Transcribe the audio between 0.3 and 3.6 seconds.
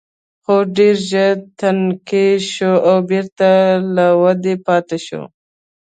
خو ډېر ژر ټکنۍ شوه او بېرته